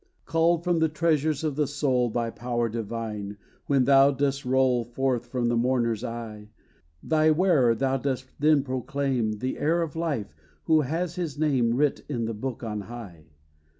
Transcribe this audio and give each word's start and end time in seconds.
Called 0.25 0.63
from 0.63 0.79
the 0.79 0.89
treasures 0.89 1.43
of 1.43 1.55
the 1.55 1.67
soul 1.67 2.09
By 2.09 2.31
power 2.31 2.69
divine, 2.69 3.37
when 3.67 3.83
thou 3.83 4.09
dost 4.09 4.45
roll 4.45 4.83
Forth 4.83 5.27
from 5.27 5.47
the 5.47 5.55
mourner's 5.55 6.03
eye, 6.03 6.49
Thy 7.03 7.29
wearer 7.29 7.75
thou 7.75 7.97
dost 7.97 8.25
then 8.39 8.63
proclaim 8.63 9.33
The 9.33 9.59
heir 9.59 9.83
of 9.83 9.95
life, 9.95 10.33
who 10.63 10.81
has 10.81 11.13
his 11.17 11.37
name 11.37 11.75
Writ 11.75 12.03
in 12.09 12.25
the 12.25 12.33
Book 12.33 12.63
on 12.63 12.81
high. 12.81 13.27